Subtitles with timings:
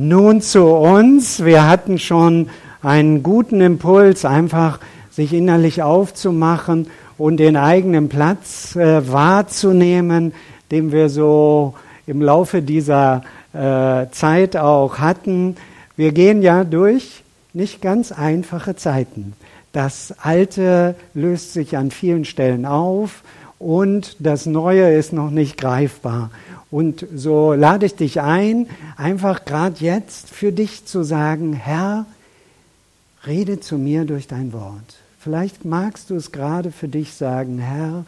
[0.00, 1.44] Nun zu uns.
[1.44, 2.50] Wir hatten schon
[2.82, 4.78] einen guten Impuls, einfach
[5.10, 6.86] sich innerlich aufzumachen
[7.16, 10.34] und den eigenen Platz äh, wahrzunehmen,
[10.70, 11.74] den wir so
[12.06, 13.22] im Laufe dieser
[13.52, 15.56] äh, Zeit auch hatten.
[15.96, 19.32] Wir gehen ja durch nicht ganz einfache Zeiten.
[19.72, 23.24] Das Alte löst sich an vielen Stellen auf
[23.58, 26.30] und das Neue ist noch nicht greifbar.
[26.70, 28.66] Und so lade ich dich ein,
[28.96, 32.04] einfach gerade jetzt für dich zu sagen, Herr,
[33.26, 34.96] rede zu mir durch dein Wort.
[35.18, 38.04] Vielleicht magst du es gerade für dich sagen, Herr,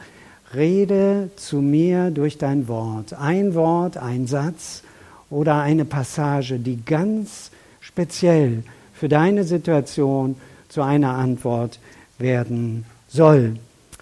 [0.54, 3.14] rede zu mir durch dein Wort.
[3.14, 4.82] Ein Wort, ein Satz
[5.30, 10.36] oder eine Passage, die ganz speziell für deine Situation
[10.68, 11.78] zu einer Antwort
[12.18, 13.56] werden soll.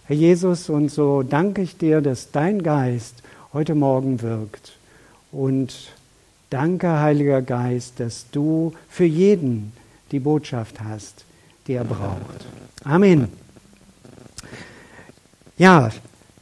[0.07, 4.73] Herr Jesus, und so danke ich dir, dass dein Geist heute Morgen wirkt.
[5.33, 5.91] Und
[6.51, 9.73] danke, Heiliger Geist, dass du für jeden
[10.13, 11.25] die Botschaft hast,
[11.67, 12.47] die er braucht.
[12.85, 13.29] Amen.
[15.57, 15.91] Ja,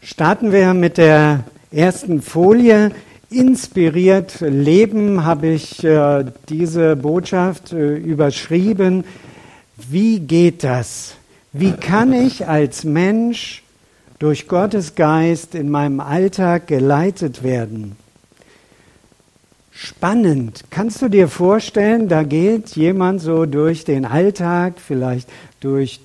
[0.03, 2.91] starten wir mit der ersten Folie.
[3.31, 9.05] Inspiriert Leben habe ich äh, diese Botschaft äh, überschrieben.
[9.77, 11.15] Wie geht das?
[11.53, 13.63] Wie kann ich als Mensch
[14.19, 17.97] durch Gottes Geist in meinem Alltag geleitet werden.
[19.71, 20.65] Spannend.
[20.71, 25.29] Kannst du dir vorstellen, da geht jemand so durch den Alltag, vielleicht
[25.61, 26.01] durch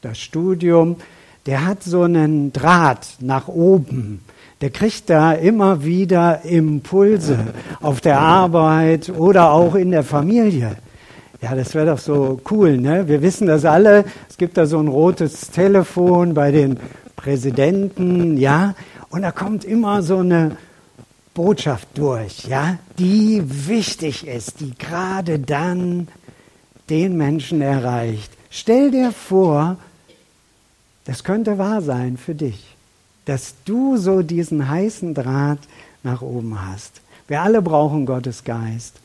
[0.00, 0.96] das Studium,
[1.44, 4.20] der hat so einen Draht nach oben.
[4.62, 7.38] Der kriegt da immer wieder Impulse
[7.80, 10.76] auf der Arbeit oder auch in der Familie.
[11.42, 13.08] Ja, das wäre doch so cool, ne?
[13.08, 14.04] Wir wissen das alle.
[14.28, 16.78] Es gibt da so ein rotes Telefon bei den
[17.20, 18.74] Präsidenten, ja,
[19.10, 20.56] und da kommt immer so eine
[21.34, 26.08] Botschaft durch, ja, die wichtig ist, die gerade dann
[26.88, 28.32] den Menschen erreicht.
[28.48, 29.76] Stell dir vor,
[31.04, 32.74] das könnte wahr sein für dich,
[33.26, 35.60] dass du so diesen heißen Draht
[36.02, 37.02] nach oben hast.
[37.28, 38.98] Wir alle brauchen Gottes Geist.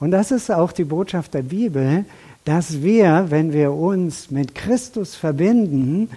[0.00, 2.06] Und das ist auch die Botschaft der Bibel,
[2.46, 6.08] dass wir, wenn wir uns mit Christus verbinden,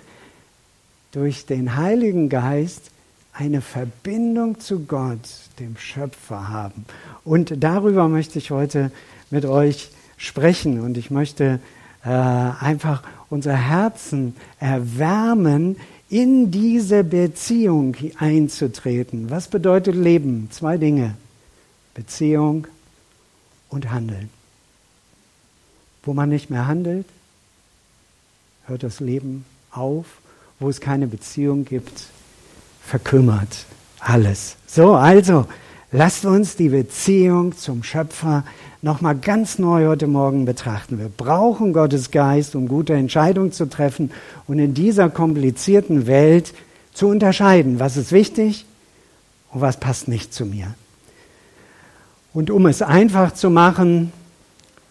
[1.11, 2.91] durch den Heiligen Geist
[3.33, 5.19] eine Verbindung zu Gott,
[5.59, 6.85] dem Schöpfer haben.
[7.23, 8.91] Und darüber möchte ich heute
[9.29, 11.59] mit euch sprechen und ich möchte
[12.03, 15.77] äh, einfach unser Herzen erwärmen,
[16.09, 19.29] in diese Beziehung einzutreten.
[19.29, 20.49] Was bedeutet Leben?
[20.51, 21.15] Zwei Dinge.
[21.93, 22.67] Beziehung
[23.69, 24.29] und Handeln.
[26.03, 27.05] Wo man nicht mehr handelt,
[28.65, 30.20] hört das Leben auf
[30.61, 32.03] wo es keine Beziehung gibt,
[32.85, 33.65] verkümmert
[33.99, 34.57] alles.
[34.67, 35.47] So, also,
[35.91, 38.43] lasst uns die Beziehung zum Schöpfer
[38.83, 40.99] nochmal ganz neu heute Morgen betrachten.
[40.99, 44.11] Wir brauchen Gottes Geist, um gute Entscheidungen zu treffen
[44.47, 46.53] und in dieser komplizierten Welt
[46.93, 48.65] zu unterscheiden, was ist wichtig
[49.51, 50.75] und was passt nicht zu mir.
[52.33, 54.13] Und um es einfach zu machen,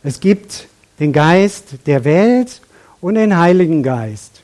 [0.03, 0.66] es gibt
[0.98, 2.60] den Geist der Welt
[3.00, 4.40] und den Heiligen Geist.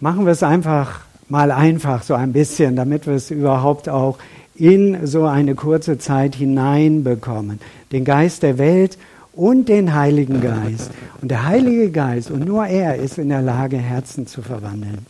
[0.00, 4.18] Machen wir es einfach mal einfach so ein bisschen, damit wir es überhaupt auch
[4.54, 7.60] in so eine kurze Zeit hineinbekommen.
[7.90, 8.96] Den Geist der Welt
[9.32, 10.90] und den Heiligen Geist.
[11.20, 15.06] Und der Heilige Geist, und nur er ist in der Lage, Herzen zu verwandeln.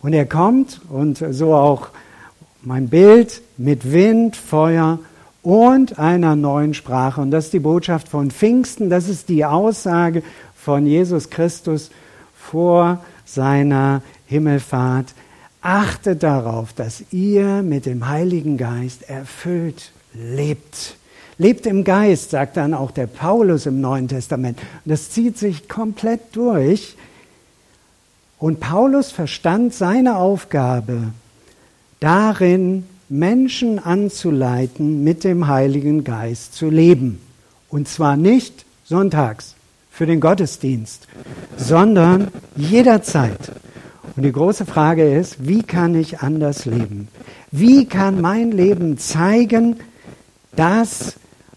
[0.00, 1.88] Und er kommt, und so auch
[2.62, 4.98] mein Bild, mit Wind, Feuer
[5.42, 7.20] und einer neuen Sprache.
[7.20, 10.22] Und das ist die Botschaft von Pfingsten, das ist die Aussage
[10.54, 11.90] von Jesus Christus
[12.34, 15.14] vor seiner Himmelfahrt,
[15.60, 20.96] achtet darauf, dass ihr mit dem Heiligen Geist erfüllt lebt.
[21.38, 24.58] Lebt im Geist, sagt dann auch der Paulus im Neuen Testament.
[24.84, 26.96] Und das zieht sich komplett durch.
[28.38, 31.12] Und Paulus verstand seine Aufgabe
[32.00, 37.20] darin, Menschen anzuleiten, mit dem Heiligen Geist zu leben.
[37.68, 39.54] Und zwar nicht sonntags
[39.90, 41.06] für den Gottesdienst,
[41.56, 43.52] sondern jederzeit.
[44.18, 47.06] Und die große Frage ist, wie kann ich anders leben?
[47.52, 49.76] Wie kann mein Leben zeigen,
[50.56, 51.14] dass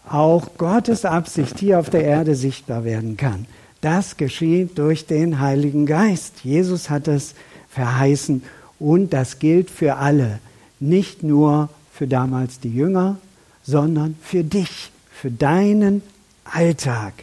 [0.07, 3.47] auch Gottes Absicht hier auf der Erde sichtbar werden kann?
[3.81, 6.41] Das geschieht durch den Heiligen Geist.
[6.43, 7.33] Jesus hat es
[7.69, 8.43] verheißen
[8.77, 10.37] und das gilt für alle,
[10.79, 13.17] nicht nur für damals die Jünger,
[13.63, 16.03] sondern für dich, für deinen
[16.43, 17.13] Alltag.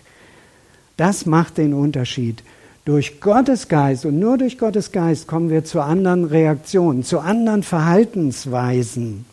[0.96, 2.42] Das macht den Unterschied.
[2.88, 7.62] Durch Gottes Geist und nur durch Gottes Geist kommen wir zu anderen Reaktionen, zu anderen
[7.62, 9.26] Verhaltensweisen.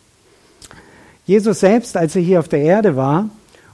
[1.24, 3.30] Jesus selbst, als er hier auf der Erde war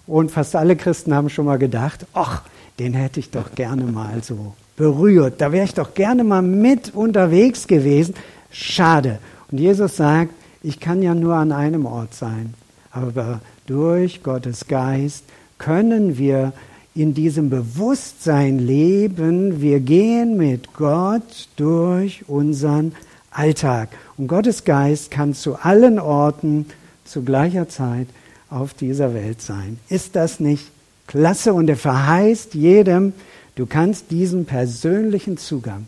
[0.07, 2.43] Und fast alle Christen haben schon mal gedacht, ach,
[2.79, 5.41] den hätte ich doch gerne mal so berührt.
[5.41, 8.15] Da wäre ich doch gerne mal mit unterwegs gewesen.
[8.53, 9.19] Schade.
[9.51, 10.31] Und Jesus sagt,
[10.63, 12.55] ich kann ja nur an einem Ort sein.
[12.93, 15.25] Aber durch Gottes Geist
[15.59, 16.53] können wir
[16.95, 19.61] in diesem Bewusstsein leben.
[19.61, 22.95] Wir gehen mit Gott durch unseren
[23.31, 23.91] Alltag.
[24.17, 26.67] Und Gottes Geist kann zu allen Orten
[27.05, 28.09] zu gleicher Zeit
[28.51, 29.79] auf dieser Welt sein.
[29.89, 30.67] Ist das nicht
[31.07, 31.55] klasse?
[31.55, 33.15] Und er verheißt jedem,
[33.55, 35.87] du kannst diesen persönlichen Zugang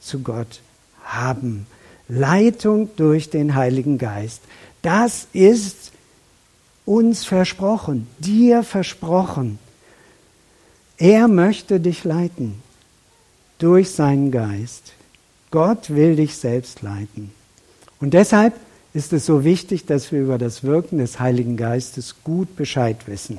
[0.00, 0.60] zu Gott
[1.04, 1.66] haben.
[2.08, 4.40] Leitung durch den Heiligen Geist.
[4.82, 5.92] Das ist
[6.86, 9.58] uns versprochen, dir versprochen.
[11.00, 12.56] Er möchte dich leiten
[13.58, 14.92] durch seinen Geist.
[15.50, 17.30] Gott will dich selbst leiten.
[18.00, 18.52] Und deshalb
[18.92, 23.38] ist es so wichtig, dass wir über das Wirken des Heiligen Geistes gut Bescheid wissen.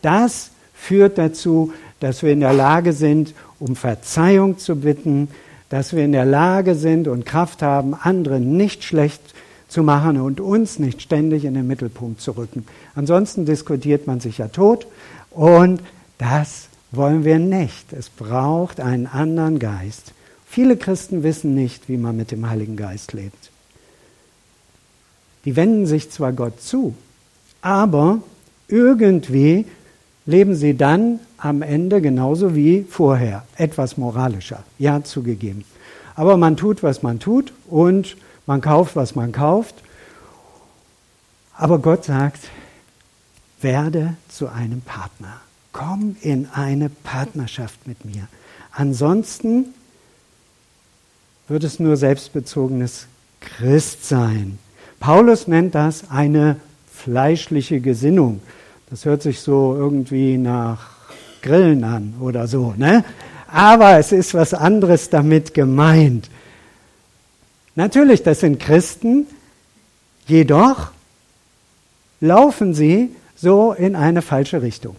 [0.00, 5.28] Das führt dazu, dass wir in der Lage sind, um Verzeihung zu bitten,
[5.68, 9.20] dass wir in der Lage sind und Kraft haben, andere nicht schlecht
[9.68, 12.64] zu machen und uns nicht ständig in den Mittelpunkt zu rücken.
[12.94, 14.86] Ansonsten diskutiert man sich ja tot
[15.30, 15.82] und
[16.16, 17.92] das wollen wir nicht.
[17.92, 20.12] Es braucht einen anderen Geist.
[20.46, 23.50] Viele Christen wissen nicht, wie man mit dem Heiligen Geist lebt.
[25.44, 26.94] Die wenden sich zwar Gott zu,
[27.60, 28.20] aber
[28.68, 29.66] irgendwie
[30.26, 35.64] leben sie dann am Ende genauso wie vorher, etwas moralischer, ja zugegeben.
[36.14, 38.16] Aber man tut, was man tut und
[38.46, 39.74] man kauft, was man kauft.
[41.56, 42.48] Aber Gott sagt,
[43.60, 45.40] werde zu einem Partner.
[45.74, 48.28] Komm in eine Partnerschaft mit mir.
[48.70, 49.74] Ansonsten
[51.48, 53.08] wird es nur selbstbezogenes
[53.40, 54.60] Christsein.
[55.00, 56.60] Paulus nennt das eine
[56.92, 58.40] fleischliche Gesinnung.
[58.88, 60.90] Das hört sich so irgendwie nach
[61.42, 63.04] Grillen an oder so, ne?
[63.48, 66.30] Aber es ist was anderes damit gemeint.
[67.74, 69.26] Natürlich, das sind Christen,
[70.28, 70.92] jedoch
[72.20, 74.94] laufen sie so in eine falsche Richtung.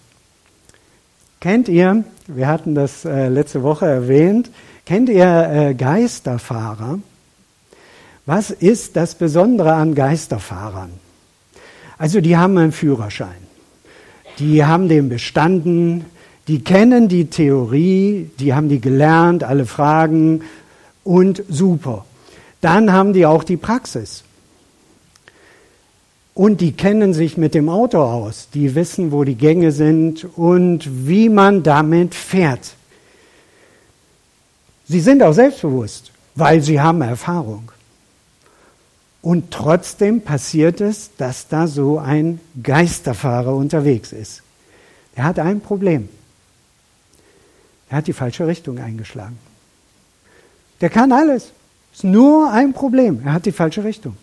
[1.40, 4.50] Kennt ihr, wir hatten das äh, letzte Woche erwähnt,
[4.86, 7.00] kennt ihr äh, Geisterfahrer?
[8.26, 10.92] Was ist das Besondere an Geisterfahrern?
[11.98, 13.30] Also die haben einen Führerschein,
[14.40, 16.06] die haben den bestanden,
[16.48, 20.42] die kennen die Theorie, die haben die gelernt, alle Fragen
[21.04, 22.06] und super.
[22.62, 24.24] Dann haben die auch die Praxis.
[26.36, 31.08] Und die kennen sich mit dem Auto aus, die wissen, wo die Gänge sind und
[31.08, 32.76] wie man damit fährt.
[34.86, 37.72] Sie sind auch selbstbewusst, weil sie haben Erfahrung.
[39.22, 44.44] Und trotzdem passiert es, dass da so ein Geisterfahrer unterwegs ist.
[45.16, 46.10] Er hat ein Problem.
[47.90, 49.40] Er hat die falsche Richtung eingeschlagen.
[50.82, 51.54] Der kann alles.
[51.94, 53.22] Ist nur ein Problem.
[53.26, 54.18] Er hat die falsche Richtung.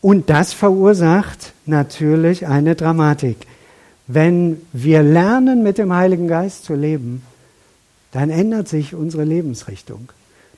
[0.00, 3.36] Und das verursacht natürlich eine Dramatik.
[4.06, 7.22] Wenn wir lernen, mit dem Heiligen Geist zu leben,
[8.12, 10.08] dann ändert sich unsere Lebensrichtung.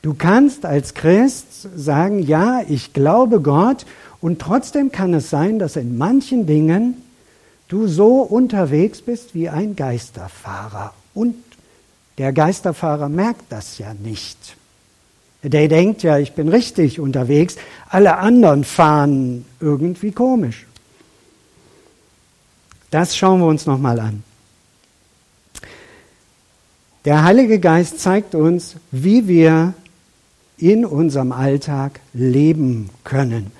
[0.02, 3.86] Du kannst als Christ sagen, ja, ich glaube Gott
[4.20, 7.02] und trotzdem kann es sein, dass in manchen Dingen
[7.68, 10.94] du so unterwegs bist wie ein Geisterfahrer.
[11.14, 11.34] Und
[12.18, 14.56] der Geisterfahrer merkt das ja nicht.
[15.42, 17.56] Der denkt ja, ich bin richtig unterwegs,
[17.88, 20.66] alle anderen fahren irgendwie komisch.
[22.90, 24.22] Das schauen wir uns nochmal an.
[27.06, 29.72] Der Heilige Geist zeigt uns, wie wir
[30.58, 33.52] in unserem Alltag leben können.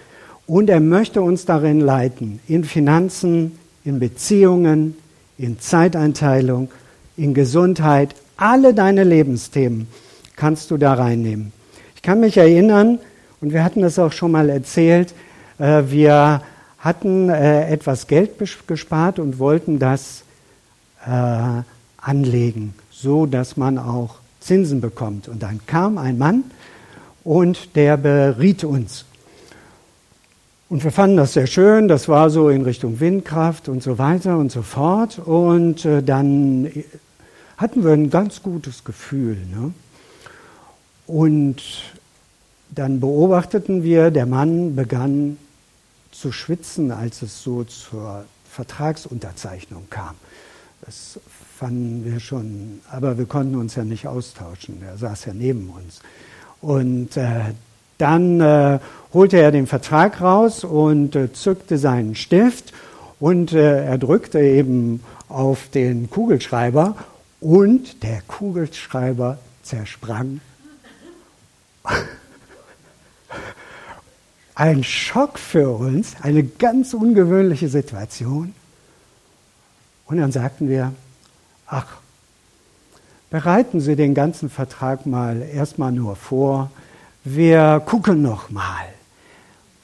[0.46, 4.96] Und er möchte uns darin leiten, in Finanzen, in Beziehungen,
[5.38, 6.70] in Zeiteinteilung,
[7.16, 8.14] in Gesundheit.
[8.36, 9.86] Alle deine Lebensthemen
[10.36, 11.52] kannst du da reinnehmen.
[12.00, 12.98] Ich kann mich erinnern,
[13.42, 15.12] und wir hatten das auch schon mal erzählt,
[15.58, 16.40] äh, wir
[16.78, 18.32] hatten äh, etwas Geld
[18.66, 20.22] gespart und wollten das
[21.06, 21.62] äh,
[22.00, 25.28] anlegen so dass man auch Zinsen bekommt.
[25.28, 26.44] Und dann kam ein Mann
[27.24, 29.04] und der beriet uns.
[30.68, 34.38] Und wir fanden das sehr schön, das war so in Richtung Windkraft und so weiter
[34.38, 35.18] und so fort.
[35.18, 36.70] Und dann
[37.56, 39.36] hatten wir ein ganz gutes Gefühl.
[39.52, 39.72] Ne?
[41.10, 41.56] Und
[42.70, 45.38] dann beobachteten wir, der Mann begann
[46.12, 50.14] zu schwitzen, als es so zur Vertragsunterzeichnung kam.
[50.82, 51.18] Das
[51.58, 54.82] fanden wir schon, aber wir konnten uns ja nicht austauschen.
[54.86, 56.00] Er saß ja neben uns.
[56.60, 57.54] Und äh,
[57.98, 58.78] dann äh,
[59.12, 62.72] holte er den Vertrag raus und äh, zückte seinen Stift
[63.18, 66.94] und äh, er drückte eben auf den Kugelschreiber
[67.40, 70.40] und der Kugelschreiber zersprang.
[74.54, 78.54] Ein Schock für uns, eine ganz ungewöhnliche Situation.
[80.06, 80.92] Und dann sagten wir,
[81.66, 81.86] ach,
[83.30, 86.70] bereiten Sie den ganzen Vertrag mal erstmal nur vor.
[87.24, 88.86] Wir gucken noch mal,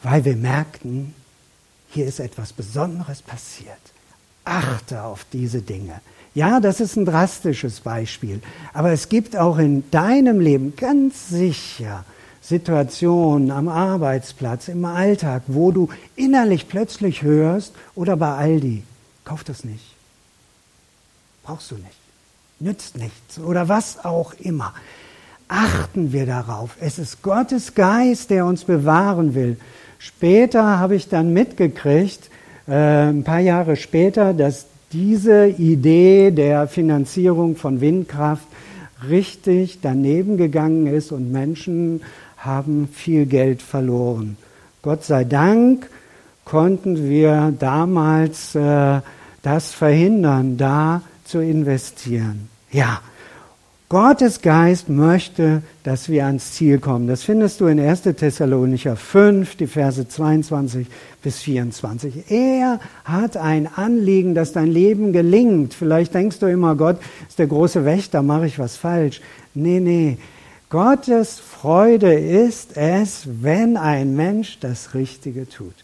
[0.03, 1.15] weil wir merkten,
[1.88, 3.79] hier ist etwas Besonderes passiert.
[4.47, 6.00] Achte auf diese Dinge.
[6.35, 8.41] Ja, das ist ein drastisches Beispiel,
[8.73, 12.05] aber es gibt auch in deinem Leben ganz sicher
[12.43, 18.85] Situationen am Arbeitsplatz, im Alltag, wo du innerlich plötzlich hörst oder bei Aldi,
[19.25, 19.97] kauf das nicht.
[21.43, 21.99] Brauchst du nicht.
[22.61, 24.75] Nützt nichts oder was auch immer.
[25.49, 26.76] Achten wir darauf.
[26.81, 29.59] Es ist Gottes Geist, der uns bewahren will.
[29.99, 32.31] Später habe ich dann mitgekriegt,
[32.73, 38.47] ein paar Jahre später, dass diese Idee der Finanzierung von Windkraft
[39.09, 42.03] richtig daneben gegangen ist und Menschen
[42.39, 44.37] haben viel Geld verloren.
[44.83, 45.89] Gott sei Dank
[46.45, 49.01] konnten wir damals äh,
[49.43, 52.49] das verhindern, da zu investieren.
[52.71, 53.01] Ja,
[53.88, 57.07] Gottes Geist möchte, dass wir ans Ziel kommen.
[57.07, 58.02] Das findest du in 1.
[58.02, 60.88] Thessalonicher 5, die Verse 22
[61.23, 62.28] bis 24.
[62.28, 65.73] Er hat ein Anliegen, dass dein Leben gelingt.
[65.73, 69.21] Vielleicht denkst du immer, Gott ist der große Wächter, mache ich was falsch.
[69.55, 70.19] Nee, nee.
[70.69, 75.76] Gottes Freude ist es, wenn ein Mensch das Richtige tut.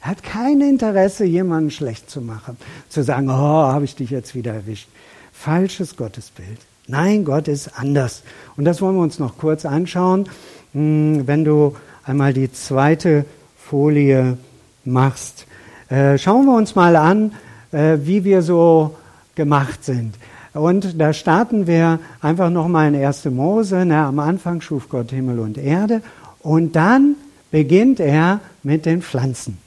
[0.00, 2.56] Er hat kein Interesse, jemanden schlecht zu machen,
[2.88, 4.88] zu sagen, oh, habe ich dich jetzt wieder erwischt.
[5.32, 6.58] Falsches Gottesbild.
[6.88, 8.22] Nein, Gott ist anders.
[8.56, 10.28] Und das wollen wir uns noch kurz anschauen.
[10.72, 13.26] Hm, wenn du einmal die zweite
[13.58, 14.38] Folie
[14.84, 15.46] machst,
[15.90, 17.32] äh, schauen wir uns mal an,
[17.72, 18.96] äh, wie wir so
[19.34, 20.14] gemacht sind.
[20.54, 23.26] Und da starten wir einfach nochmal in 1.
[23.26, 23.84] Mose.
[23.84, 26.00] Na, am Anfang schuf Gott Himmel und Erde.
[26.40, 27.16] Und dann
[27.50, 29.58] beginnt er mit den Pflanzen.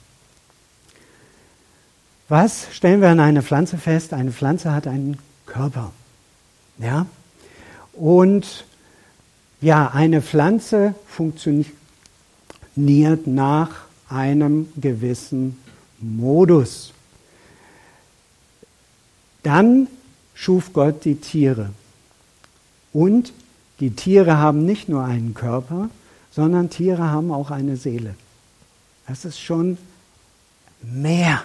[2.28, 4.12] Was stellen wir an einer Pflanze fest?
[4.12, 5.92] Eine Pflanze hat einen Körper.
[6.82, 7.06] Ja?
[7.92, 8.64] Und
[9.60, 11.76] ja, eine Pflanze funktioniert
[13.26, 13.70] nach
[14.08, 15.58] einem gewissen
[16.00, 16.92] Modus.
[19.42, 19.86] Dann
[20.34, 21.70] schuf Gott die Tiere.
[22.92, 23.32] Und
[23.80, 25.88] die Tiere haben nicht nur einen Körper,
[26.30, 28.14] sondern Tiere haben auch eine Seele.
[29.06, 29.78] Das ist schon
[30.82, 31.42] mehr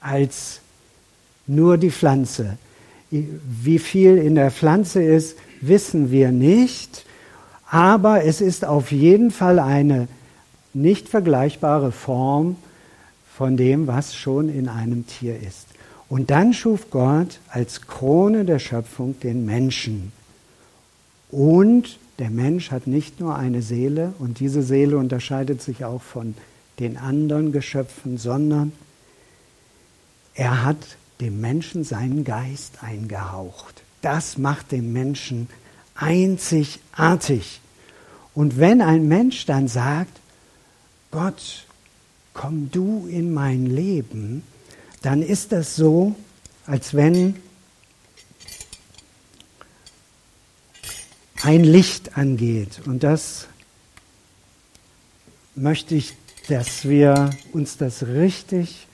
[0.00, 0.60] als
[1.46, 2.58] nur die Pflanze.
[3.10, 7.04] Wie viel in der Pflanze ist, wissen wir nicht,
[7.70, 10.08] aber es ist auf jeden Fall eine
[10.74, 12.56] nicht vergleichbare Form
[13.34, 15.66] von dem, was schon in einem Tier ist.
[16.08, 20.12] Und dann schuf Gott als Krone der Schöpfung den Menschen.
[21.30, 26.34] Und der Mensch hat nicht nur eine Seele, und diese Seele unterscheidet sich auch von
[26.78, 28.72] den anderen Geschöpfen, sondern
[30.34, 30.78] er hat
[31.20, 33.82] dem Menschen seinen Geist eingehaucht.
[34.02, 35.48] Das macht den Menschen
[35.94, 37.60] einzigartig.
[38.34, 40.20] Und wenn ein Mensch dann sagt,
[41.10, 41.66] Gott,
[42.34, 44.44] komm du in mein Leben,
[45.02, 46.14] dann ist das so,
[46.66, 47.36] als wenn
[51.42, 52.80] ein Licht angeht.
[52.86, 53.48] Und das
[55.54, 56.14] möchte ich,
[56.48, 58.86] dass wir uns das richtig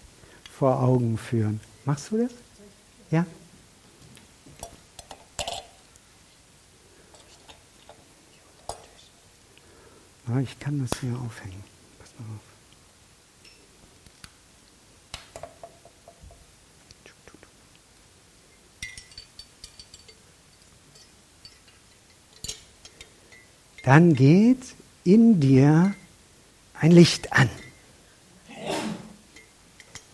[0.50, 1.60] vor Augen führen.
[1.84, 2.30] Machst du das?
[3.10, 3.26] Ja?
[10.26, 11.62] Ja, ich kann das hier aufhängen.
[11.98, 12.40] Pass mal auf.
[23.84, 24.62] Dann geht
[25.04, 25.94] in dir
[26.80, 27.50] ein Licht an.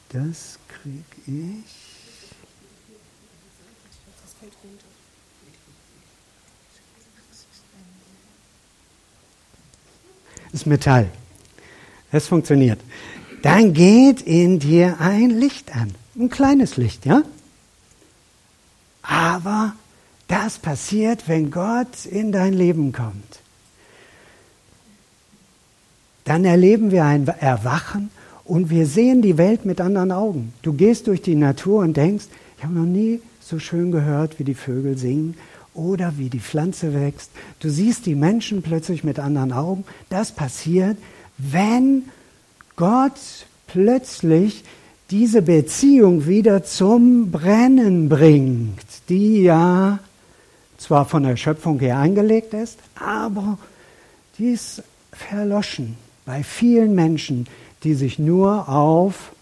[0.08, 1.64] Das kriege ich.
[10.44, 11.10] Das ist Metall.
[12.10, 12.80] Es funktioniert.
[13.42, 15.94] Dann geht in dir ein Licht an.
[16.18, 17.22] Ein kleines Licht, ja?
[19.02, 19.74] Aber
[20.28, 23.40] das passiert, wenn Gott in dein Leben kommt.
[26.24, 28.10] Dann erleben wir ein Erwachen
[28.50, 30.52] und wir sehen die Welt mit anderen Augen.
[30.62, 32.24] Du gehst durch die Natur und denkst,
[32.58, 35.36] ich habe noch nie so schön gehört, wie die Vögel singen
[35.72, 37.30] oder wie die Pflanze wächst.
[37.60, 39.84] Du siehst die Menschen plötzlich mit anderen Augen.
[40.08, 40.96] Das passiert,
[41.38, 42.06] wenn
[42.74, 44.64] Gott plötzlich
[45.12, 50.00] diese Beziehung wieder zum Brennen bringt, die ja
[50.76, 53.58] zwar von der Schöpfung her eingelegt ist, aber
[54.38, 57.46] die ist verloschen bei vielen Menschen,
[57.82, 59.32] die sich nur auf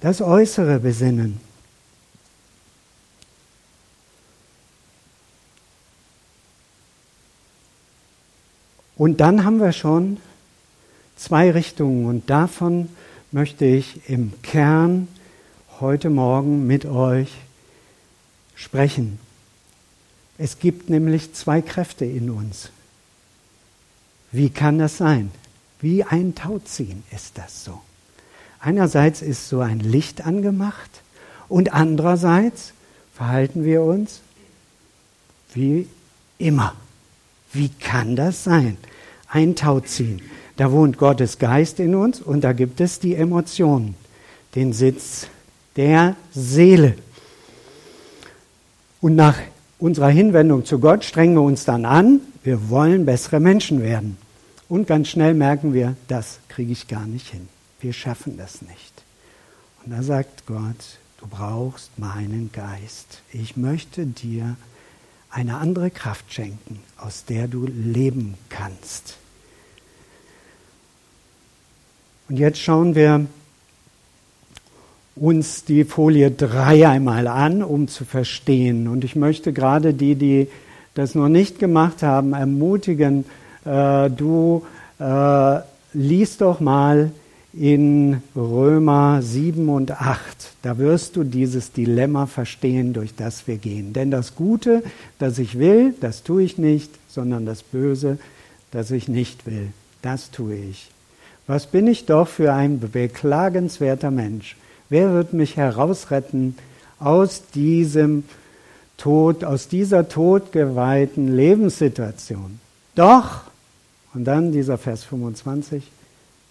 [0.00, 1.40] das Äußere besinnen.
[8.96, 10.18] Und dann haben wir schon
[11.16, 12.88] zwei Richtungen und davon
[13.30, 15.08] möchte ich im Kern
[15.80, 17.30] heute Morgen mit euch
[18.56, 19.20] sprechen.
[20.36, 22.70] Es gibt nämlich zwei Kräfte in uns.
[24.32, 25.30] Wie kann das sein?
[25.80, 27.80] Wie ein Tauziehen ist das so.
[28.60, 31.02] Einerseits ist so ein Licht angemacht
[31.48, 32.72] und andererseits
[33.14, 34.20] verhalten wir uns
[35.54, 35.88] wie
[36.38, 36.74] immer.
[37.52, 38.76] Wie kann das sein?
[39.28, 40.20] Ein Tauziehen.
[40.56, 43.94] Da wohnt Gottes Geist in uns und da gibt es die Emotionen,
[44.56, 45.28] den Sitz
[45.76, 46.94] der Seele.
[49.00, 49.38] Und nach
[49.78, 54.16] unserer Hinwendung zu Gott strengen wir uns dann an, wir wollen bessere Menschen werden.
[54.68, 57.48] Und ganz schnell merken wir, das kriege ich gar nicht hin.
[57.80, 59.02] Wir schaffen das nicht.
[59.84, 63.22] Und da sagt Gott, du brauchst meinen Geist.
[63.32, 64.56] Ich möchte dir
[65.30, 69.16] eine andere Kraft schenken, aus der du leben kannst.
[72.28, 73.26] Und jetzt schauen wir
[75.16, 78.86] uns die Folie 3 einmal an, um zu verstehen.
[78.86, 80.48] Und ich möchte gerade die, die
[80.94, 83.24] das noch nicht gemacht haben, ermutigen,
[83.64, 84.64] äh, du
[84.98, 85.60] äh,
[85.92, 87.10] liest doch mal
[87.52, 90.18] in Römer 7 und 8.
[90.62, 93.92] Da wirst du dieses Dilemma verstehen, durch das wir gehen.
[93.92, 94.82] Denn das Gute,
[95.18, 98.18] das ich will, das tue ich nicht, sondern das Böse,
[98.70, 99.68] das ich nicht will,
[100.02, 100.90] das tue ich.
[101.46, 104.56] Was bin ich doch für ein beklagenswerter Mensch?
[104.90, 106.56] Wer wird mich herausretten
[106.98, 108.24] aus diesem
[108.98, 112.60] Tod, aus dieser todgeweihten Lebenssituation?
[112.94, 113.47] Doch,
[114.14, 115.90] und dann dieser Vers 25,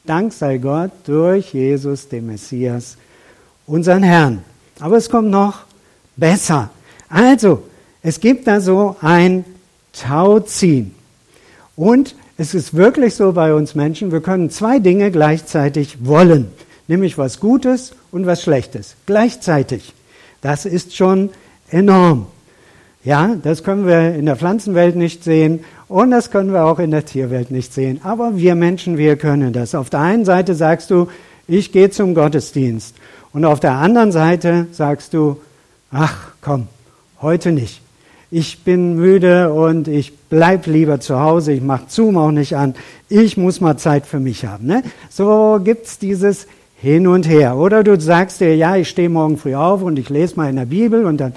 [0.06, 2.98] Dank sei Gott durch Jesus, den Messias,
[3.66, 4.44] unseren Herrn.
[4.80, 5.66] Aber es kommt noch
[6.16, 6.70] besser.
[7.10, 7.64] Also,
[8.02, 9.44] es gibt da so ein
[9.92, 10.96] Tauziehen.
[11.76, 16.52] Und es ist wirklich so bei uns Menschen, wir können zwei Dinge gleichzeitig wollen,
[16.88, 19.94] nämlich was Gutes und was Schlechtes, gleichzeitig.
[20.42, 21.32] Das ist schon
[21.70, 22.28] enorm.
[23.04, 26.92] Ja, das können wir in der Pflanzenwelt nicht sehen und das können wir auch in
[26.92, 28.02] der Tierwelt nicht sehen.
[28.04, 29.76] Aber wir Menschen, wir können das.
[29.76, 31.08] Auf der einen Seite sagst du,
[31.48, 32.96] ich gehe zum Gottesdienst.
[33.32, 35.38] Und auf der anderen Seite sagst du,
[35.92, 36.68] ach komm,
[37.22, 37.82] heute nicht.
[38.30, 42.76] Ich bin müde und ich bleib lieber zu Hause, ich mache Zoom auch nicht an,
[43.08, 44.66] ich muss mal Zeit für mich haben.
[44.66, 44.84] Ne?
[45.10, 47.56] So gibt's dieses Hin und Her.
[47.56, 50.58] Oder du sagst dir, ja, ich stehe morgen früh auf und ich lese mal in
[50.58, 51.34] der Bibel und dann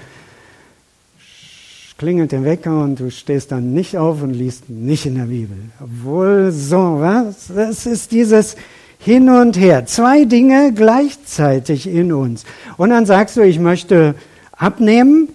[2.01, 5.59] klingelt der Wecker und du stehst dann nicht auf und liest nicht in der Bibel.
[5.83, 7.49] Obwohl so, was?
[7.55, 8.57] Das ist dieses
[8.99, 9.85] Hin und Her.
[9.85, 12.45] Zwei Dinge gleichzeitig in uns.
[12.79, 14.15] Und dann sagst du, ich möchte
[14.53, 15.29] abnehmen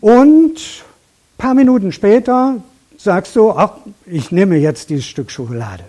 [0.00, 2.62] und ein paar Minuten später
[2.96, 3.72] sagst du, ach,
[4.06, 5.82] ich nehme jetzt dieses Stück Schokolade.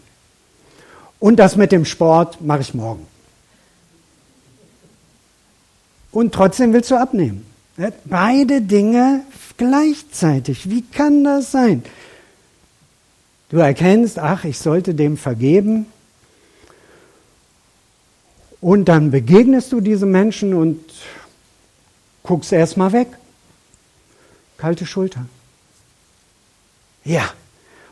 [1.20, 3.06] Und das mit dem Sport mache ich morgen.
[6.12, 7.51] Und trotzdem willst du abnehmen.
[8.06, 9.22] Beide Dinge
[9.58, 10.70] gleichzeitig.
[10.70, 11.84] Wie kann das sein?
[13.50, 15.86] Du erkennst, ach, ich sollte dem vergeben.
[18.62, 20.80] Und dann begegnest du diesem Menschen und
[22.24, 23.08] guckst erstmal weg.
[24.58, 25.26] Kalte Schulter.
[27.04, 27.30] Ja.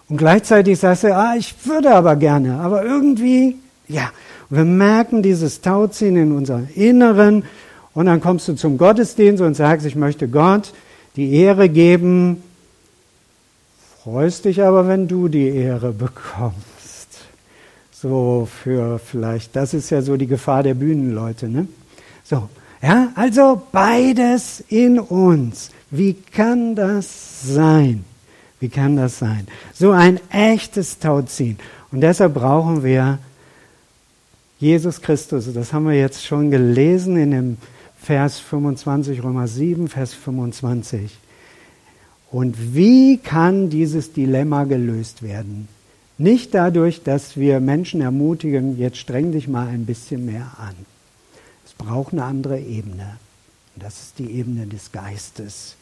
[0.07, 4.11] Und gleichzeitig sagst du, ah, ich würde aber gerne, aber irgendwie, ja.
[4.49, 7.43] Und wir merken dieses Tauziehen in unserem Inneren
[7.93, 10.73] und dann kommst du zum Gottesdienst und sagst, ich möchte Gott
[11.15, 12.43] die Ehre geben,
[14.03, 16.67] freust dich aber, wenn du die Ehre bekommst.
[17.91, 21.67] So für vielleicht, das ist ja so die Gefahr der Bühnenleute, ne?
[22.23, 22.47] So,
[22.81, 25.71] ja, also beides in uns.
[25.91, 28.05] Wie kann das sein?
[28.59, 29.47] Wie kann das sein?
[29.73, 31.57] So ein echtes Tauziehen.
[31.91, 33.19] Und deshalb brauchen wir
[34.59, 35.51] Jesus Christus.
[35.53, 37.57] Das haben wir jetzt schon gelesen in dem
[38.09, 41.15] Vers 25, Römer 7, Vers 25.
[42.31, 45.67] Und wie kann dieses Dilemma gelöst werden?
[46.17, 50.73] Nicht dadurch, dass wir Menschen ermutigen, jetzt streng dich mal ein bisschen mehr an.
[51.63, 53.17] Es braucht eine andere Ebene.
[53.75, 55.75] Und das ist die Ebene des Geistes.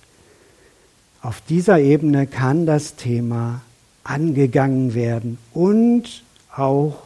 [1.21, 3.61] Auf dieser Ebene kann das Thema
[4.03, 7.03] angegangen werden und auch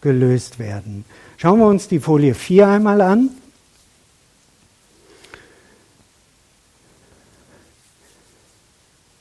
[0.00, 1.04] gelöst werden.
[1.38, 3.30] Schauen wir uns die Folie 4 einmal an.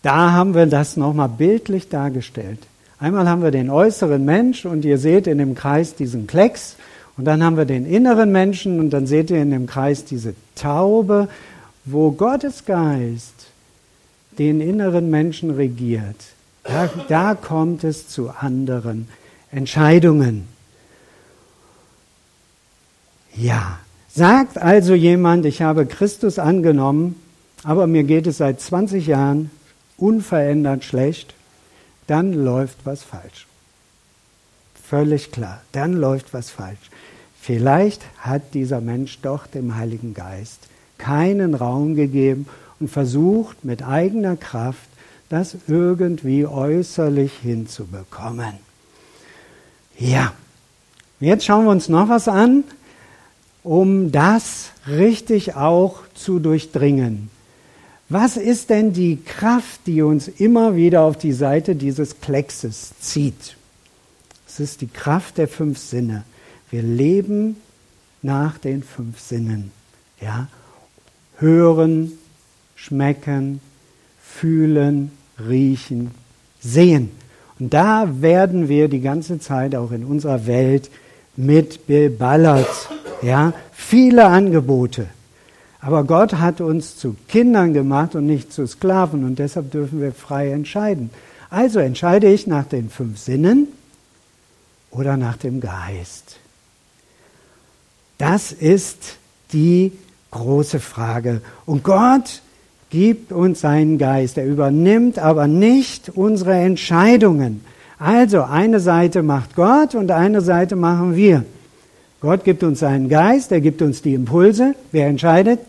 [0.04, 2.60] Da haben wir das nochmal bildlich dargestellt.
[3.00, 6.76] Einmal haben wir den äußeren Mensch und ihr seht in dem Kreis diesen Klecks
[7.18, 10.36] und dann haben wir den inneren Menschen und dann seht ihr in dem Kreis diese
[10.56, 11.30] Taube,
[11.86, 13.48] wo Gottes Geist
[14.38, 16.18] den inneren Menschen regiert.
[16.64, 19.08] Da, da kommt es zu anderen
[19.52, 20.48] Entscheidungen.
[23.36, 27.16] Ja, sagt also jemand, ich habe Christus angenommen,
[27.64, 29.50] aber mir geht es seit 20 Jahren
[30.04, 31.34] unverändert schlecht,
[32.08, 33.48] dann läuft was falsch.
[34.76, 36.92] Völlig klar, dann läuft was falsch.
[37.40, 42.48] Vielleicht hat dieser Mensch doch dem Heiligen Geist keinen Raum gegeben
[42.80, 44.90] und versucht mit eigener Kraft
[45.30, 48.54] das irgendwie äußerlich hinzubekommen.
[49.98, 50.34] Ja,
[51.20, 52.66] jetzt schauen wir uns noch was an,
[53.64, 57.30] um das richtig auch zu durchdringen.
[58.14, 63.56] Was ist denn die Kraft, die uns immer wieder auf die Seite dieses Kleckses zieht?
[64.48, 66.24] Es ist die Kraft der fünf Sinne.
[66.70, 67.56] Wir leben
[68.22, 69.72] nach den fünf Sinnen.
[70.22, 70.48] Ja?
[71.40, 72.12] Hören,
[72.76, 73.62] schmecken,
[74.22, 75.12] fühlen,
[75.50, 76.12] riechen,
[76.62, 77.10] sehen.
[77.58, 80.92] Und da werden wir die ganze Zeit auch in unserer Welt
[81.36, 82.90] mit beballert.
[83.24, 83.54] Ja?
[83.72, 85.08] Viele Angebote.
[85.86, 90.14] Aber Gott hat uns zu Kindern gemacht und nicht zu Sklaven und deshalb dürfen wir
[90.14, 91.10] frei entscheiden.
[91.50, 93.68] Also entscheide ich nach den fünf Sinnen
[94.92, 96.38] oder nach dem Geist.
[98.18, 99.18] Das ist
[99.52, 99.92] die
[100.32, 101.42] große Frage.
[101.66, 102.42] Und Gott
[102.90, 104.38] gibt uns seinen Geist.
[104.38, 107.66] Er übernimmt aber nicht unsere Entscheidungen.
[108.00, 111.44] Also eine Seite macht Gott und eine Seite machen wir.
[112.22, 114.76] Gott gibt uns seinen Geist, er gibt uns die Impulse.
[114.94, 115.60] Wer entscheidet?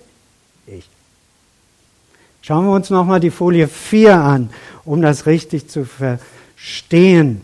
[2.47, 4.51] Schauen wir uns nochmal die Folie 4 an,
[4.85, 7.41] um das richtig zu verstehen.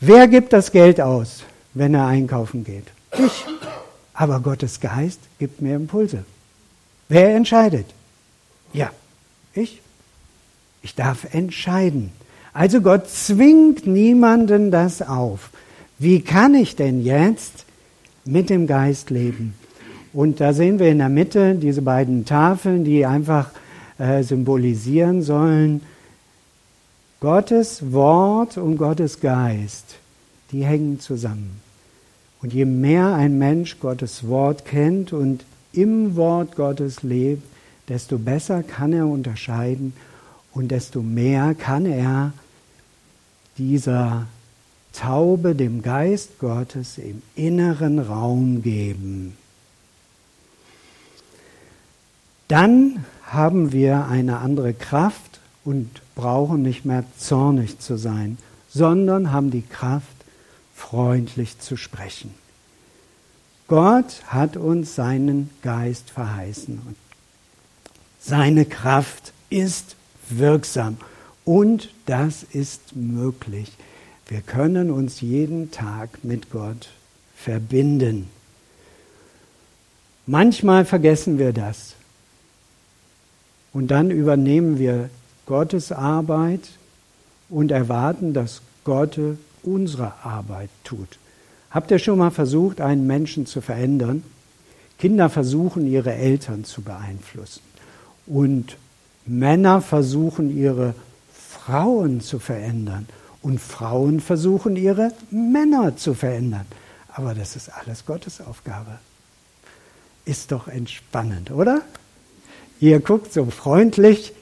[0.00, 2.86] Wer gibt das Geld aus, wenn er einkaufen geht?
[3.16, 3.44] Ich.
[4.12, 6.24] Aber Gottes Geist gibt mir Impulse.
[7.08, 7.86] Wer entscheidet?
[8.72, 8.90] Ja,
[9.54, 9.80] ich.
[10.82, 12.10] Ich darf entscheiden.
[12.52, 15.50] Also Gott zwingt niemanden das auf.
[15.96, 17.66] Wie kann ich denn jetzt
[18.24, 19.54] mit dem Geist leben?
[20.12, 23.50] Und da sehen wir in der Mitte diese beiden Tafeln, die einfach
[23.98, 25.80] äh, symbolisieren sollen,
[27.20, 29.96] Gottes Wort und Gottes Geist,
[30.50, 31.60] die hängen zusammen.
[32.42, 37.44] Und je mehr ein Mensch Gottes Wort kennt und im Wort Gottes lebt,
[37.88, 39.92] desto besser kann er unterscheiden
[40.52, 42.32] und desto mehr kann er
[43.58, 44.26] dieser
[44.92, 49.36] Taube, dem Geist Gottes im inneren Raum geben.
[52.52, 58.36] Dann haben wir eine andere Kraft und brauchen nicht mehr zornig zu sein,
[58.68, 60.06] sondern haben die Kraft,
[60.74, 62.34] freundlich zu sprechen.
[63.68, 66.82] Gott hat uns seinen Geist verheißen
[68.20, 69.96] seine Kraft ist
[70.28, 70.96] wirksam
[71.44, 73.72] und das ist möglich.
[74.28, 76.90] Wir können uns jeden Tag mit Gott
[77.34, 78.28] verbinden.
[80.26, 81.96] Manchmal vergessen wir das.
[83.72, 85.08] Und dann übernehmen wir
[85.46, 86.70] Gottes Arbeit
[87.48, 89.18] und erwarten, dass Gott
[89.62, 91.18] unsere Arbeit tut.
[91.70, 94.22] Habt ihr schon mal versucht, einen Menschen zu verändern?
[94.98, 97.62] Kinder versuchen, ihre Eltern zu beeinflussen.
[98.26, 98.76] Und
[99.24, 100.94] Männer versuchen, ihre
[101.32, 103.08] Frauen zu verändern.
[103.40, 106.66] Und Frauen versuchen, ihre Männer zu verändern.
[107.08, 108.98] Aber das ist alles Gottes Aufgabe.
[110.24, 111.82] Ist doch entspannend, oder?
[112.82, 114.32] Ihr guckt so freundlich.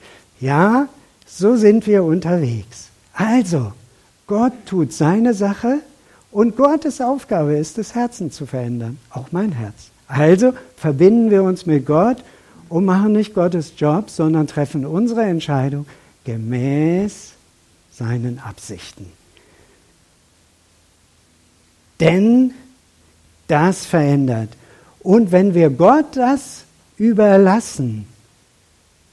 [0.41, 0.89] Ja,
[1.27, 2.89] so sind wir unterwegs.
[3.13, 3.75] Also,
[4.27, 5.81] Gott tut seine Sache
[6.33, 8.99] und Gottes Aufgabe ist es, Herzen zu verändern.
[9.11, 9.91] Auch mein Herz.
[10.09, 12.17] Also verbinden wir uns mit Gott
[12.71, 15.85] und machen nicht Gottes Job, sondern treffen unsere Entscheidung
[16.25, 17.33] gemäß
[17.93, 19.13] seinen Absichten.
[22.01, 22.55] Denn
[23.49, 24.49] das verändert.
[25.01, 26.65] Und wenn wir Gott das
[26.97, 28.07] überlassen,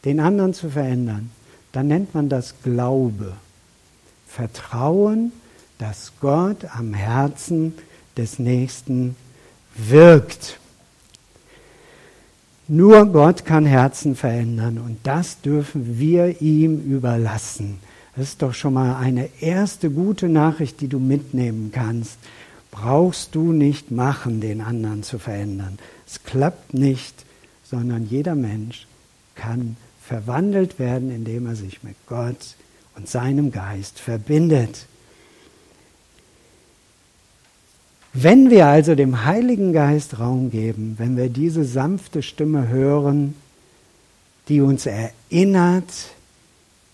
[0.08, 1.32] den anderen zu verändern,
[1.74, 3.34] dann nennt man das Glaube.
[4.26, 5.34] Vertrauen,
[5.80, 7.74] dass Gott am Herzen
[8.15, 9.17] des Nächsten
[9.76, 10.60] wirkt.
[12.70, 17.80] Nur Gott kann Herzen verändern und das dürfen wir ihm überlassen.
[18.15, 22.17] Das ist doch schon mal eine erste gute Nachricht, die du mitnehmen kannst.
[22.72, 25.78] Brauchst du nicht machen, den anderen zu verändern.
[26.08, 27.26] Es klappt nicht,
[27.63, 28.88] sondern jeder Mensch
[29.36, 29.76] kann
[30.08, 32.56] verwandelt werden, indem er sich mit Gott
[32.96, 34.86] und seinem Geist verbindet.
[38.13, 43.36] Wenn wir also dem Heiligen Geist Raum geben, wenn wir diese sanfte Stimme hören,
[44.48, 45.91] die uns erinnert,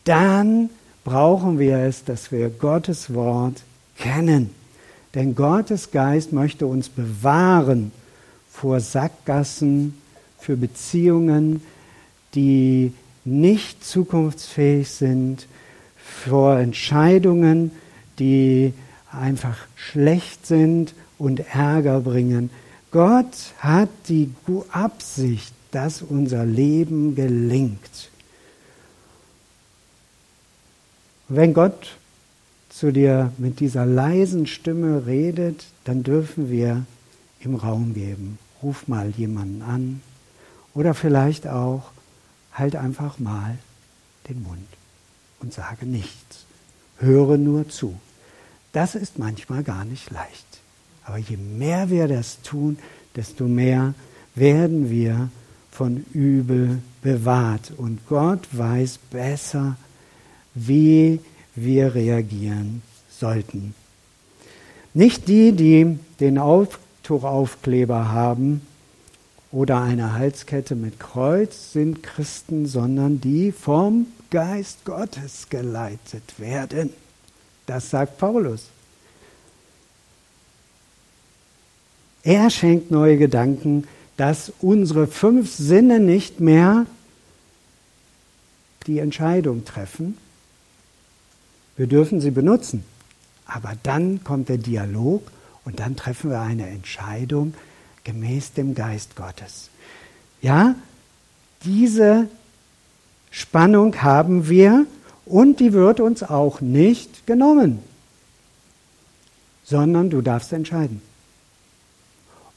[0.06, 0.72] dann
[1.06, 3.62] brauchen wir es, dass wir Gottes Wort
[3.98, 4.50] kennen.
[5.14, 7.92] Denn Gottes Geist möchte uns bewahren
[8.52, 10.02] vor Sackgassen,
[10.40, 11.62] für Beziehungen,
[12.36, 12.92] die
[13.26, 15.48] nicht zukunftsfähig sind,
[15.96, 17.72] vor Entscheidungen,
[18.20, 18.74] die
[19.12, 22.50] einfach schlecht sind und Ärger bringen.
[22.92, 24.32] Gott hat die
[24.72, 28.10] Absicht, dass unser Leben gelingt.
[31.28, 31.96] Wenn Gott
[32.70, 36.86] zu dir mit dieser leisen Stimme redet, dann dürfen wir
[37.44, 38.38] ihm Raum geben.
[38.62, 40.02] Ruf mal jemanden an
[40.74, 41.93] oder vielleicht auch
[42.54, 43.58] halt einfach mal
[44.30, 44.68] den Mund
[45.40, 46.46] und sage nichts.
[46.98, 48.00] Höre nur zu.
[48.72, 50.46] Das ist manchmal gar nicht leicht.
[51.04, 52.78] Aber je mehr wir das tun,
[53.16, 53.94] desto mehr
[54.36, 55.30] werden wir
[55.72, 57.74] von Übel bewahrt.
[57.78, 59.76] Und Gott weiß besser,
[60.54, 61.20] wie
[61.56, 63.76] wir reagieren sollten.
[64.94, 68.62] Nicht die, die den Auftuchaufkleber haben
[69.54, 76.90] oder eine Halskette mit Kreuz, sind Christen, sondern die vom Geist Gottes geleitet werden.
[77.68, 78.66] Das sagt Paulus.
[82.24, 83.88] Er schenkt neue Gedanken,
[84.18, 86.88] dass unsere fünf Sinne nicht mehr
[88.88, 90.18] die Entscheidung treffen.
[91.78, 92.84] Wir dürfen sie benutzen,
[93.46, 95.32] aber dann kommt der Dialog
[95.64, 97.54] und dann treffen wir eine Entscheidung
[98.04, 99.70] gemäß dem Geist Gottes.
[100.42, 100.76] Ja,
[101.64, 102.28] diese
[103.32, 104.86] Spannung haben wir
[105.26, 107.80] und die wird uns auch nicht genommen,
[109.64, 111.02] sondern du darfst entscheiden.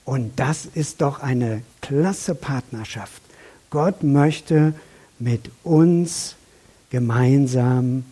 [0.05, 3.23] Und das ist doch eine klasse Partnerschaft.
[3.71, 4.75] Gott möchte
[5.19, 6.37] mit uns
[6.91, 8.05] gemeinsam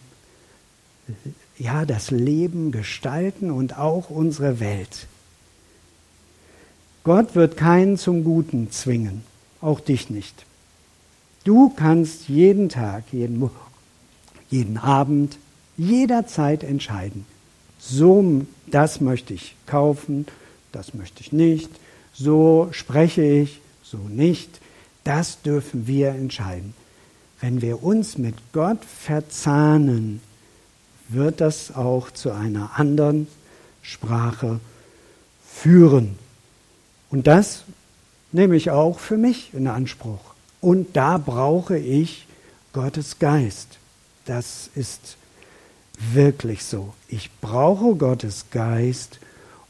[1.58, 5.06] ja das Leben gestalten und auch unsere Welt.
[7.04, 9.22] Gott wird keinen zum Guten zwingen,
[9.60, 10.46] auch dich nicht.
[11.44, 13.50] Du kannst jeden Tag, jeden,
[14.48, 15.36] jeden Abend,
[15.76, 17.26] jederzeit entscheiden.
[17.78, 20.24] So, das möchte ich kaufen,
[20.72, 21.70] das möchte ich nicht,
[22.14, 24.60] so spreche ich, so nicht.
[25.04, 26.72] Das dürfen wir entscheiden.
[27.42, 30.22] Wenn wir uns mit Gott verzahnen,
[31.10, 33.26] wird das auch zu einer anderen
[33.82, 34.60] Sprache
[35.46, 36.23] führen.
[37.14, 37.62] Und das
[38.32, 40.34] nehme ich auch für mich in Anspruch.
[40.60, 42.26] Und da brauche ich
[42.72, 43.78] Gottes Geist.
[44.24, 45.16] Das ist
[45.96, 46.92] wirklich so.
[47.06, 49.20] Ich brauche Gottes Geist,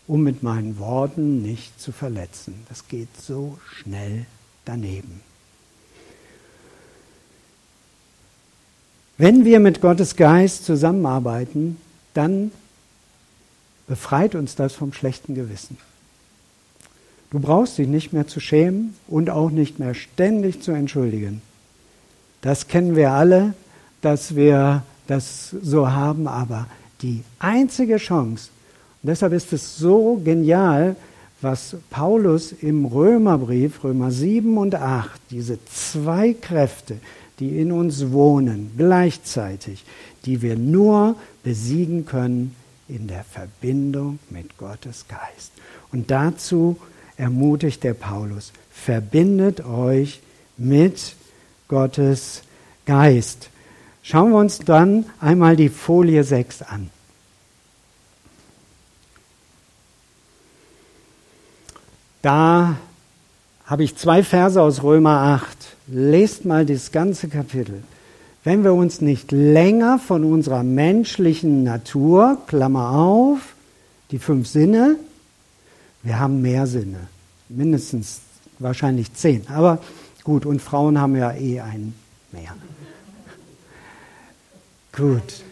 [0.07, 2.65] um mit meinen Worten nicht zu verletzen.
[2.71, 4.25] Das geht so schnell
[4.65, 5.21] daneben.
[9.19, 11.77] Wenn wir mit Gottes Geist zusammenarbeiten,
[12.15, 12.53] dann
[13.87, 15.77] befreit uns das vom schlechten Gewissen.
[17.35, 21.43] Du brauchst dich nicht mehr zu schämen und auch nicht mehr ständig zu entschuldigen.
[22.43, 23.55] Das kennen wir alle,
[24.03, 26.69] dass wir das so haben, aber
[27.03, 28.51] die einzige Chance,
[29.03, 30.95] und deshalb ist es so genial,
[31.41, 36.99] was Paulus im Römerbrief, Römer 7 und 8, diese zwei Kräfte,
[37.41, 39.85] die in uns wohnen, gleichzeitig,
[40.25, 42.55] die wir nur besiegen können
[42.87, 45.51] in der Verbindung mit Gottes Geist.
[45.91, 46.77] Und dazu
[47.17, 50.21] ermutigt der Paulus, verbindet euch
[50.57, 51.15] mit
[51.69, 52.43] Gottes
[52.87, 53.51] Geist.
[54.03, 56.91] Schauen wir uns dann einmal die Folie 6 an.
[62.21, 62.77] Da
[63.67, 65.77] habe ich zwei Verse aus Römer 8.
[65.87, 67.83] Lest mal das ganze Kapitel.
[68.45, 73.55] Wenn wir uns nicht länger von unserer menschlichen Natur, Klammer auf,
[74.11, 74.97] die fünf Sinne,
[76.05, 77.09] wir haben mehr Sinne,
[77.49, 78.21] mindestens
[78.59, 79.79] wahrscheinlich zehn, aber
[80.23, 81.95] gut, und Frauen haben ja eh einen
[82.31, 82.55] mehr.
[84.97, 85.43] Gut.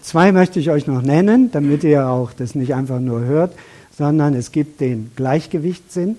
[0.00, 3.52] Zwei möchte ich euch noch nennen, damit ihr auch das nicht einfach nur hört
[3.96, 6.16] sondern es gibt den Gleichgewichtssinn.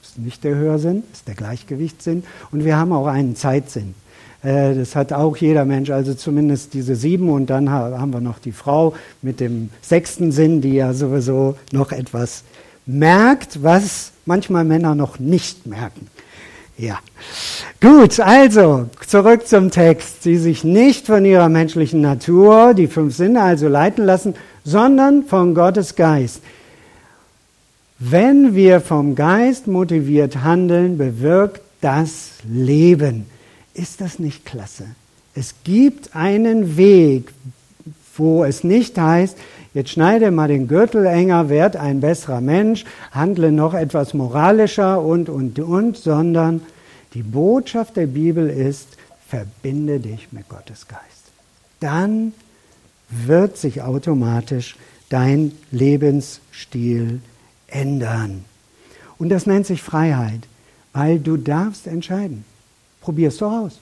[0.00, 2.24] Das ist nicht der Hörsinn, das ist der Gleichgewichtssinn.
[2.50, 3.94] Und wir haben auch einen Zeitsinn.
[4.46, 7.28] Äh, das hat auch jeder Mensch, also zumindest diese sieben.
[7.28, 11.90] Und dann haben wir noch die Frau mit dem sechsten Sinn, die ja sowieso noch
[11.90, 12.44] etwas
[12.86, 16.06] merkt, was manchmal Männer noch nicht merken.
[16.78, 16.98] Ja.
[17.80, 20.22] Gut, also zurück zum Text.
[20.22, 25.54] Sie sich nicht von ihrer menschlichen Natur, die fünf Sinne also leiten lassen, sondern von
[25.54, 26.42] Gottes Geist.
[27.98, 33.24] Wenn wir vom Geist motiviert handeln, bewirkt das Leben.
[33.76, 34.86] Ist das nicht klasse?
[35.34, 37.30] Es gibt einen Weg,
[38.16, 39.36] wo es nicht heißt,
[39.74, 45.28] jetzt schneide mal den Gürtel enger, werd ein besserer Mensch, handle noch etwas moralischer und,
[45.28, 46.62] und, und, sondern
[47.12, 48.88] die Botschaft der Bibel ist,
[49.28, 51.02] verbinde dich mit Gottes Geist.
[51.80, 52.32] Dann
[53.10, 54.76] wird sich automatisch
[55.10, 57.20] dein Lebensstil
[57.66, 58.46] ändern.
[59.18, 60.48] Und das nennt sich Freiheit,
[60.94, 62.46] weil du darfst entscheiden.
[63.06, 63.78] Probier es doch aus.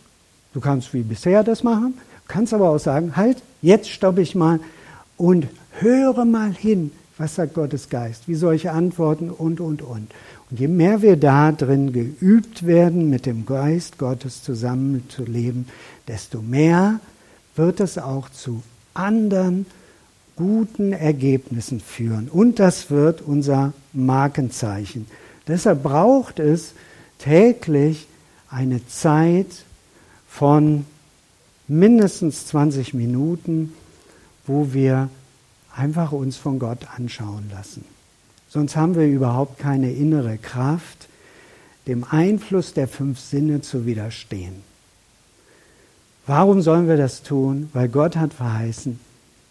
[0.53, 1.95] Du kannst wie bisher das machen,
[2.29, 4.61] kannst aber auch sagen, halt, jetzt stoppe ich mal
[5.17, 5.47] und
[5.81, 10.13] höre mal hin, was sagt Gottes Geist, wie soll ich antworten und, und, und.
[10.51, 15.69] Und je mehr wir da drin geübt werden, mit dem Geist Gottes zusammenzuleben,
[16.07, 17.01] desto mehr
[17.57, 19.65] wird es auch zu anderen
[20.37, 22.29] guten Ergebnissen führen.
[22.29, 25.07] Und das wird unser Markenzeichen.
[25.49, 26.75] Deshalb braucht es
[27.19, 28.07] täglich
[28.55, 29.65] eine Zeit
[30.29, 30.87] von
[31.67, 33.75] mindestens 20 Minuten,
[34.47, 35.09] wo wir
[35.75, 37.85] einfach uns von Gott anschauen lassen.
[38.49, 41.09] Sonst haben wir überhaupt keine innere Kraft,
[41.89, 44.63] dem Einfluss der fünf Sinne zu widerstehen.
[46.27, 47.69] Warum sollen wir das tun?
[47.73, 49.01] Weil Gott hat verheißen,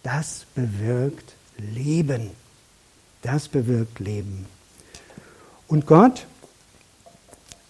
[0.02, 2.30] das bewirkt Leben.
[3.22, 4.46] Das bewirkt Leben.
[5.68, 6.26] Und Gott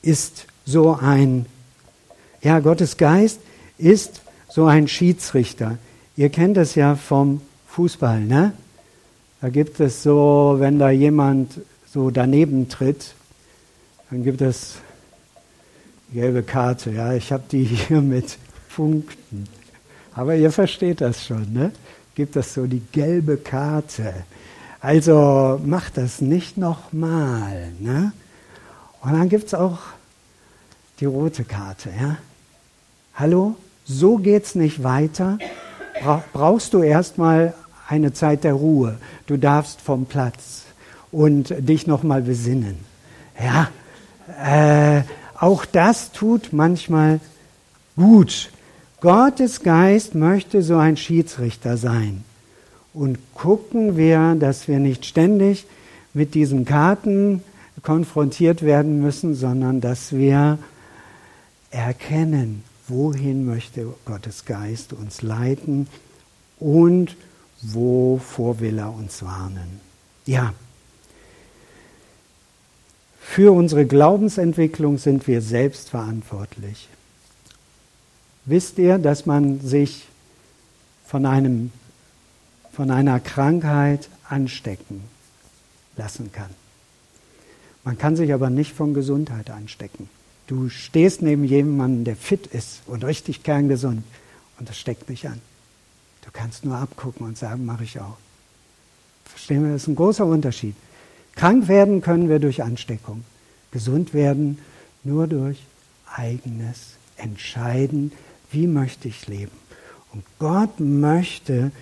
[0.01, 1.47] ist so ein,
[2.43, 3.41] ja, Gottes Geist
[3.79, 5.79] ist so ein Schiedsrichter.
[6.17, 8.53] Ihr kennt das ja vom Fußball, ne?
[9.41, 11.61] Da gibt es so, wenn da jemand
[11.93, 13.15] so daneben tritt,
[14.11, 14.77] dann gibt es
[16.13, 16.93] gelbe Karte.
[16.93, 18.39] Ja, ich habe die hier mit
[18.75, 19.47] Punkten.
[20.15, 21.73] Aber ihr versteht das schon, ne?
[22.15, 24.15] Gibt es so die gelbe Karte.
[24.81, 28.13] Also macht das nicht nochmal, ne?
[29.01, 29.79] Und dann gibt es auch
[31.01, 32.17] die rote Karte, ja?
[33.15, 33.57] Hallo?
[33.85, 35.39] So geht's nicht weiter.
[36.33, 37.55] Brauchst du erstmal
[37.87, 38.97] eine Zeit der Ruhe.
[39.27, 40.63] Du darfst vom Platz
[41.13, 42.77] und dich nochmal besinnen.
[43.39, 43.69] Ja,
[44.43, 45.03] äh,
[45.39, 47.21] auch das tut manchmal
[47.97, 48.51] gut.
[49.01, 52.25] Gottes Geist möchte so ein Schiedsrichter sein.
[52.95, 55.67] Und gucken wir, dass wir nicht ständig
[56.15, 57.43] mit diesen Karten
[57.83, 60.59] konfrontiert werden müssen, sondern dass wir
[61.75, 65.89] erkennen, wohin möchte Gottes Geist uns leiten
[66.61, 67.17] und
[67.63, 69.81] wovor will er uns warnen.
[70.25, 70.55] Ja,
[73.21, 76.89] für unsere Glaubensentwicklung sind wir selbst verantwortlich.
[78.45, 80.07] Wisst ihr, dass man sich
[81.07, 81.73] von, einem,
[82.73, 85.03] von einer Krankheit anstecken
[85.97, 86.51] lassen kann?
[87.83, 90.09] Man kann sich aber nicht von Gesundheit anstecken.
[90.47, 94.03] Du stehst neben jemandem, der fit ist und richtig kerngesund
[94.59, 95.41] und das steckt mich an.
[96.25, 98.17] Du kannst nur abgucken und sagen, mache ich auch.
[99.25, 100.75] Verstehen wir, das ist ein großer Unterschied.
[101.35, 103.25] Krank werden können wir durch Ansteckung.
[103.71, 104.59] Gesund werden
[105.03, 105.59] nur durch
[106.07, 108.13] eigenes Entscheiden
[108.55, 109.57] wie möchte ich leben?
[110.13, 111.73] Und Gott möchte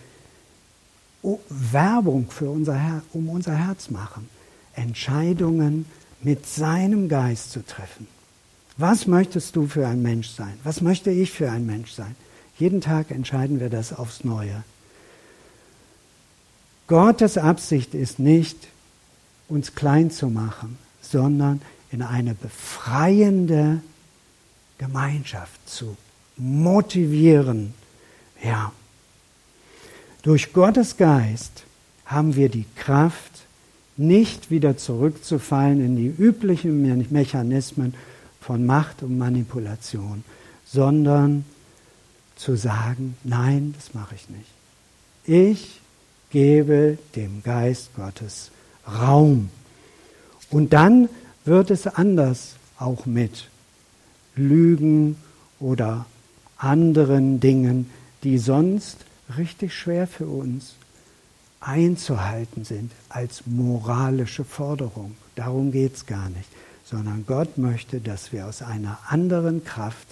[1.51, 4.29] Werbung für unser um unser Herz machen.
[4.75, 5.85] Entscheidungen
[6.23, 8.09] mit seinem Geist zu treffen.
[8.77, 10.59] Was möchtest du für ein Mensch sein?
[10.65, 12.15] Was möchte ich für ein Mensch sein?
[12.59, 14.63] Jeden Tag entscheiden wir das aufs Neue.
[16.87, 18.69] Gottes Absicht ist nicht,
[19.49, 23.83] uns klein zu machen, sondern in eine befreiende
[24.79, 25.97] Gemeinschaft zu
[26.37, 27.75] motivieren.
[28.43, 28.73] Ja.
[30.23, 31.65] Durch Gottes Geist
[32.07, 33.33] haben wir die Kraft,
[33.97, 37.95] nicht wieder zurückzufallen in die üblichen Mechanismen
[38.43, 40.25] von Macht und Manipulation,
[40.67, 41.45] sondern
[42.37, 44.51] zu sagen, nein, das mache ich nicht.
[45.25, 45.81] Ich
[46.31, 48.51] gebe dem Geist Gottes
[48.87, 49.51] Raum.
[50.51, 51.09] Und dann
[51.45, 53.49] wird es anders auch mit
[54.35, 55.17] Lügen
[55.61, 56.07] oder
[56.57, 57.91] anderen Dingen,
[58.25, 58.99] die sonst
[59.37, 60.75] richtig schwer für uns
[61.61, 65.15] einzuhalten sind als moralische Forderung.
[65.37, 66.49] Darum geht es gar nicht,
[66.93, 70.09] sondern Gott möchte, dass wir aus einer anderen Kraft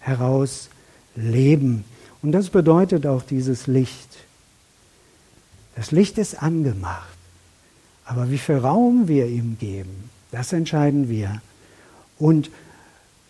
[0.00, 0.70] heraus
[1.14, 1.84] leben.
[2.22, 4.08] Und das bedeutet auch dieses Licht.
[5.76, 7.16] Das Licht ist angemacht.
[8.06, 11.42] Aber wie viel Raum wir ihm geben, das entscheiden wir.
[12.18, 12.50] Und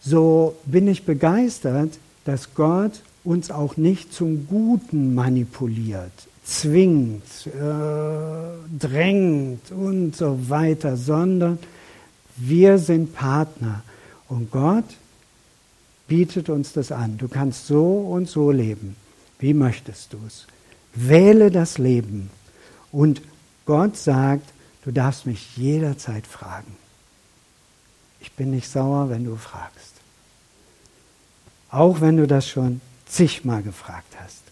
[0.00, 6.12] so bin ich begeistert, dass Gott uns auch nicht zum Guten manipuliert,
[6.44, 11.58] zwingt, äh, drängt und so weiter, sondern
[12.36, 13.82] wir sind Partner.
[14.28, 14.84] Und Gott
[16.06, 17.18] bietet uns das an.
[17.18, 18.96] Du kannst so und so leben.
[19.38, 20.46] Wie möchtest du es?
[20.94, 22.30] Wähle das Leben.
[22.92, 23.22] Und
[23.66, 24.48] Gott sagt,
[24.84, 26.76] du darfst mich jederzeit fragen.
[28.20, 29.92] Ich bin nicht sauer, wenn du fragst.
[31.70, 34.42] Auch wenn du das schon zigmal gefragt hast.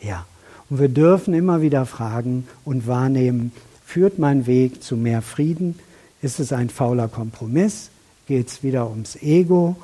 [0.00, 0.26] Ja.
[0.68, 3.52] Und wir dürfen immer wieder fragen und wahrnehmen,
[3.84, 5.78] führt mein Weg zu mehr Frieden?
[6.22, 7.90] Ist es ein fauler Kompromiss?
[8.26, 9.76] Geht es wieder ums Ego?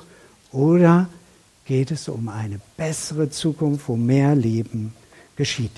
[0.53, 1.09] Oder
[1.64, 4.93] geht es um eine bessere Zukunft, wo mehr Leben
[5.37, 5.72] geschieht?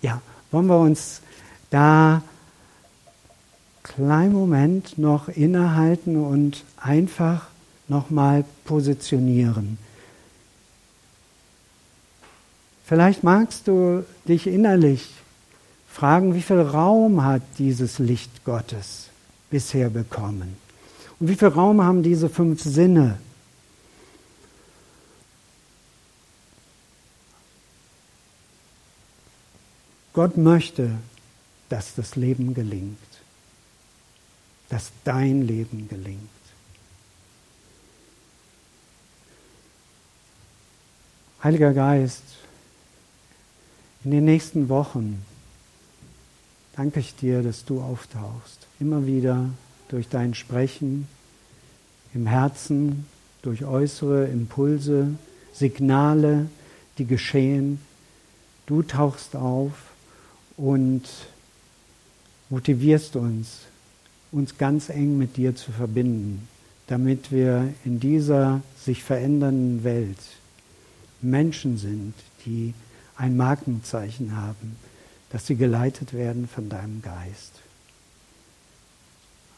[0.00, 1.20] Ja, wollen wir uns
[1.70, 2.22] da
[3.82, 7.46] kleinen Moment noch innehalten und einfach
[7.88, 9.78] nochmal positionieren.
[12.84, 15.10] Vielleicht magst du dich innerlich
[15.88, 19.08] fragen, wie viel Raum hat dieses Licht Gottes
[19.50, 20.56] bisher bekommen?
[21.18, 23.18] Und wie viel Raum haben diese fünf Sinne?
[30.12, 30.98] Gott möchte,
[31.68, 32.98] dass das Leben gelingt,
[34.68, 36.18] dass dein Leben gelingt.
[41.42, 42.24] Heiliger Geist,
[44.02, 45.24] in den nächsten Wochen
[46.74, 48.57] danke ich dir, dass du auftauchst.
[48.80, 49.50] Immer wieder
[49.88, 51.08] durch dein Sprechen
[52.14, 53.06] im Herzen,
[53.42, 55.08] durch äußere Impulse,
[55.52, 56.46] Signale,
[56.98, 57.80] die geschehen.
[58.66, 59.72] Du tauchst auf
[60.56, 61.02] und
[62.50, 63.60] motivierst uns,
[64.32, 66.48] uns ganz eng mit dir zu verbinden,
[66.86, 70.18] damit wir in dieser sich verändernden Welt
[71.20, 72.14] Menschen sind,
[72.46, 72.74] die
[73.16, 74.76] ein Markenzeichen haben,
[75.30, 77.52] dass sie geleitet werden von deinem Geist.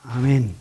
[0.09, 0.55] Amen.